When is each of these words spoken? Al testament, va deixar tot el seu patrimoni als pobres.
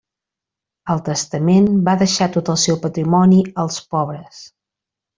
Al 0.93 1.03
testament, 1.09 1.67
va 1.89 1.95
deixar 2.03 2.29
tot 2.39 2.51
el 2.55 2.59
seu 2.65 2.83
patrimoni 2.87 3.41
als 3.67 3.81
pobres. 3.95 4.45